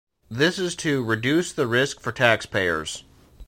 This 0.31 0.57
is 0.57 0.75
"to 0.77 1.03
reduce 1.03 1.51
the 1.53 1.67
risk 1.67 1.99
for 1.99 2.11
taxpayers". 2.11 3.03